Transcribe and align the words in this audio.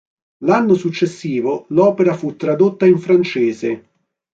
L'anno 0.45 0.73
successivo 0.73 1.65
l'opera 1.67 2.15
fu 2.15 2.35
tradotta 2.35 2.87
in 2.87 2.97
francese. 2.97 3.85